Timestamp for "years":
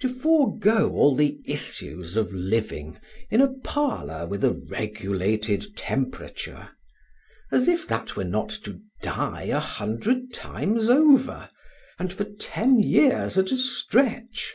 12.80-13.38